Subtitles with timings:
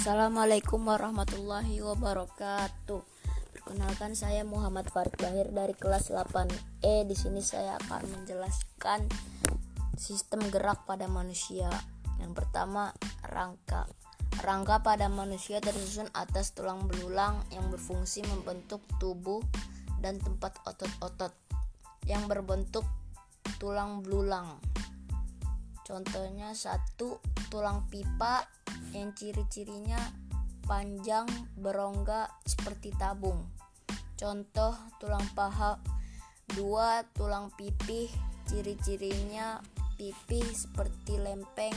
[0.00, 3.04] Assalamualaikum warahmatullahi wabarakatuh.
[3.52, 7.04] Perkenalkan saya Muhammad Farid Bahir dari kelas 8E.
[7.04, 9.04] Di sini saya akan menjelaskan
[10.00, 11.68] sistem gerak pada manusia.
[12.16, 12.96] Yang pertama,
[13.28, 13.84] rangka.
[14.40, 19.44] Rangka pada manusia tersusun atas tulang belulang yang berfungsi membentuk tubuh
[20.00, 21.36] dan tempat otot-otot
[22.08, 22.88] yang berbentuk
[23.60, 24.64] tulang belulang.
[25.84, 27.20] Contohnya satu
[27.52, 28.48] tulang pipa
[28.92, 29.98] yang ciri-cirinya
[30.66, 31.26] panjang
[31.58, 33.42] berongga seperti tabung.
[34.14, 35.80] Contoh tulang paha
[36.54, 38.10] dua tulang pipih
[38.46, 39.62] ciri-cirinya
[39.94, 41.74] pipih seperti lempeng.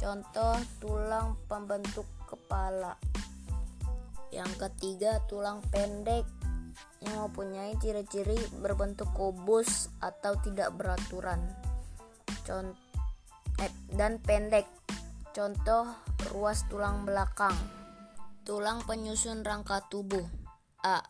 [0.00, 2.98] Contoh tulang pembentuk kepala.
[4.32, 6.24] Yang ketiga tulang pendek
[7.04, 11.38] yang mempunyai ciri-ciri berbentuk kubus atau tidak beraturan.
[12.42, 12.78] Contoh
[13.60, 14.81] eh, dan pendek.
[15.32, 15.88] Contoh
[16.28, 17.56] ruas tulang belakang.
[18.44, 20.28] Tulang penyusun rangka tubuh.
[20.84, 21.00] A.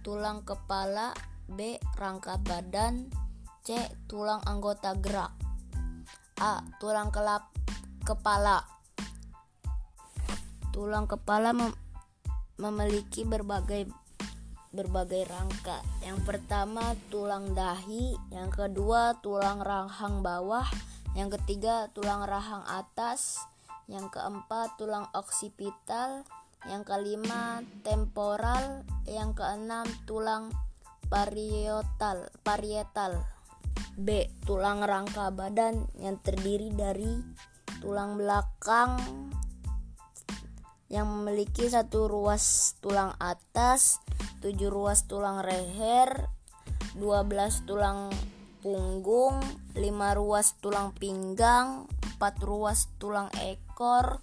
[0.00, 1.12] Tulang kepala,
[1.44, 1.76] B.
[2.00, 3.12] Rangka badan,
[3.60, 3.76] C.
[4.08, 5.36] Tulang anggota gerak.
[6.40, 6.64] A.
[6.80, 7.52] Tulang kelap
[8.00, 8.64] kepala.
[10.72, 11.68] Tulang kepala mem
[12.56, 13.92] memiliki berbagai
[14.72, 15.84] berbagai rangka.
[16.00, 20.64] Yang pertama tulang dahi, yang kedua tulang rahang bawah,
[21.12, 23.40] yang ketiga tulang rahang atas,
[23.86, 26.26] yang keempat tulang oksipital,
[26.66, 30.50] yang kelima temporal, yang keenam tulang
[31.06, 33.22] parietal, parietal.
[33.96, 34.28] B.
[34.44, 37.16] Tulang rangka badan yang terdiri dari
[37.80, 39.00] tulang belakang
[40.92, 43.98] yang memiliki satu ruas tulang atas,
[44.44, 46.28] tujuh ruas tulang leher,
[46.94, 48.12] 12 tulang
[48.66, 49.38] punggung,
[49.78, 51.86] 5 ruas tulang pinggang,
[52.18, 54.18] 4 ruas tulang ekor,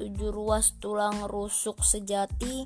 [0.00, 2.64] 7 ruas tulang rusuk sejati,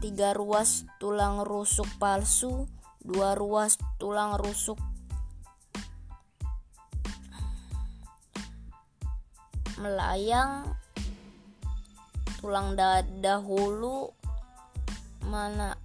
[0.00, 2.64] 3 ruas tulang rusuk palsu,
[3.04, 4.80] 2 ruas tulang rusuk
[9.76, 10.64] melayang,
[12.40, 12.72] tulang
[13.20, 14.16] dahulu
[15.28, 15.76] mana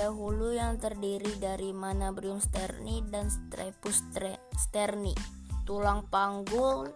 [0.00, 4.00] dahulu yang terdiri dari manabrium sterni dan strepus
[4.56, 5.12] sterni
[5.70, 6.90] tulang panggul,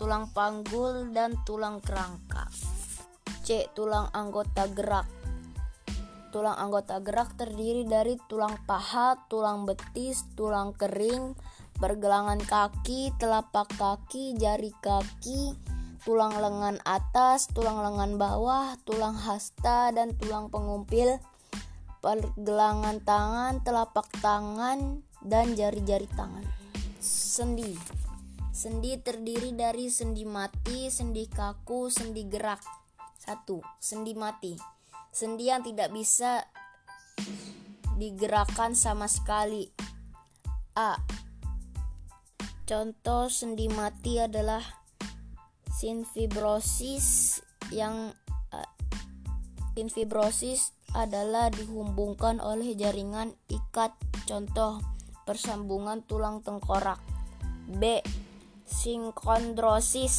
[0.00, 2.48] tulang panggul dan tulang kerangka.
[3.44, 3.68] C.
[3.76, 5.04] Tulang anggota gerak.
[6.32, 11.36] Tulang anggota gerak terdiri dari tulang paha, tulang betis, tulang kering,
[11.76, 15.52] pergelangan kaki, telapak kaki, jari kaki,
[16.08, 21.20] tulang lengan atas, tulang lengan bawah, tulang hasta dan tulang pengumpil,
[21.98, 26.46] pergelangan tangan, telapak tangan, dan jari-jari tangan.
[26.98, 27.98] Sendi
[28.58, 32.58] Sendi terdiri dari sendi mati, sendi kaku, sendi gerak.
[33.22, 33.46] 1.
[33.78, 34.58] Sendi mati.
[35.14, 36.42] Sendi yang tidak bisa
[37.94, 39.70] digerakkan sama sekali.
[40.74, 40.98] A.
[42.66, 44.66] Contoh sendi mati adalah
[45.70, 47.38] sinfibrosis
[47.70, 48.10] yang
[48.50, 48.70] uh,
[49.78, 53.92] sinfibrosis adalah dihubungkan oleh jaringan ikat
[54.24, 54.80] contoh
[55.28, 56.96] persambungan tulang tengkorak.
[57.68, 58.00] B.
[58.64, 60.16] Sinkondrosis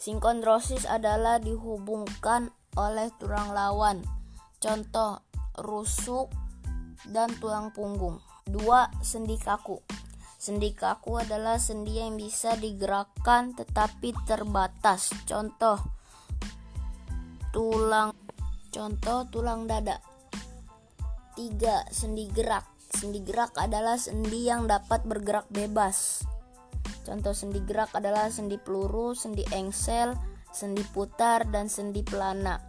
[0.00, 4.00] Sinkondrosis adalah dihubungkan oleh tulang lawan
[4.56, 5.20] Contoh
[5.60, 6.32] rusuk
[7.08, 9.04] dan tulang punggung 2.
[9.04, 9.80] Sendi kaku
[10.40, 15.76] Sendi kaku adalah sendi yang bisa digerakkan tetapi terbatas Contoh
[17.52, 18.27] tulang
[18.68, 20.00] Contoh tulang dada
[21.36, 21.88] 3.
[21.92, 26.24] Sendi gerak Sendi gerak adalah sendi yang dapat bergerak bebas
[27.08, 30.12] Contoh sendi gerak adalah sendi peluru, sendi engsel,
[30.52, 32.60] sendi putar, dan sendi pelana.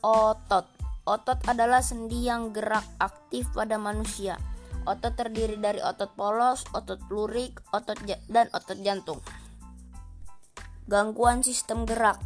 [0.00, 0.64] Otot
[1.04, 4.40] Otot adalah sendi yang gerak aktif pada manusia.
[4.88, 8.00] Otot terdiri dari otot polos, otot lurik, otot
[8.32, 9.20] dan otot jantung.
[10.88, 12.16] Gangguan sistem gerak.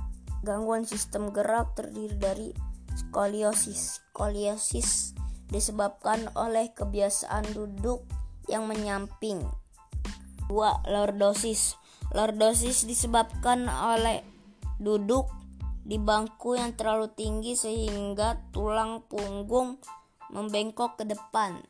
[0.47, 2.49] Gangguan sistem gerak terdiri dari
[2.99, 4.03] skoliosis.
[4.11, 5.15] Skoliosis
[5.49, 8.03] disebabkan oleh kebiasaan duduk
[8.51, 9.47] yang menyamping
[10.51, 10.89] 2.
[10.89, 11.79] Lordosis
[12.09, 14.25] Lordosis disebabkan oleh
[14.81, 15.29] duduk
[15.85, 19.77] di bangku yang terlalu tinggi sehingga tulang punggung
[20.33, 21.61] membengkok ke depan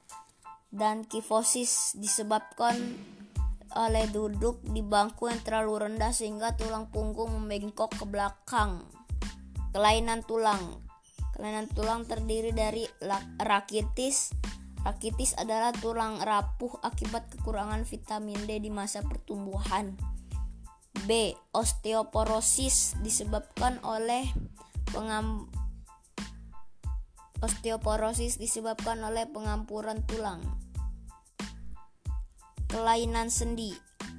[0.70, 2.76] dan kifosis disebabkan
[3.75, 8.86] oleh duduk di bangku yang terlalu rendah sehingga tulang punggung membengkok ke belakang.
[9.75, 10.88] Kelainan tulang.
[11.38, 12.82] Kelainan tulang terdiri dari
[13.38, 14.35] rakitis,
[14.82, 19.99] Rakitis adalah tulang rapuh akibat kekurangan vitamin D di masa pertumbuhan.
[21.06, 21.35] B.
[21.55, 24.26] Osteoporosis disebabkan oleh
[24.90, 25.46] pengam
[27.38, 30.43] Osteoporosis disebabkan oleh pengampuran tulang.
[32.67, 33.70] Kelainan sendi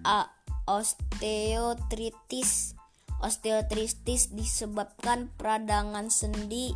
[0.07, 0.31] A.
[0.69, 2.77] Osteotritis
[3.19, 6.71] Osteotritis disebabkan peradangan sendi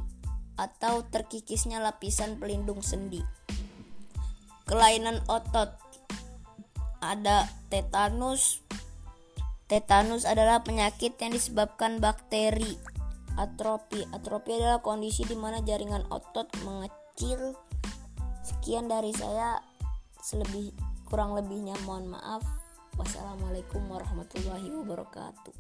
[0.56, 3.22] atau terkikisnya lapisan pelindung sendi.
[4.70, 5.76] Kelainan otot
[7.04, 8.64] ada tetanus,
[9.74, 12.78] Tetanus adalah penyakit yang disebabkan bakteri.
[13.40, 14.06] Atrofi.
[14.14, 17.58] Atrofi adalah kondisi di mana jaringan otot mengecil.
[18.46, 19.58] Sekian dari saya.
[20.22, 20.76] Selebih
[21.10, 22.46] kurang lebihnya mohon maaf.
[23.02, 25.56] Wassalamualaikum warahmatullahi wabarakatuh.